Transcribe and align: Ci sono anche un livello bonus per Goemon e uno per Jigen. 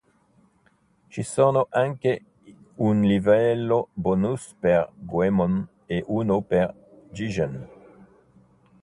Ci 1.11 1.21
sono 1.21 1.67
anche 1.69 2.23
un 2.77 3.03
livello 3.03 3.89
bonus 3.93 4.55
per 4.59 4.91
Goemon 4.95 5.67
e 5.85 6.03
uno 6.07 6.41
per 6.41 6.73
Jigen. 7.11 7.69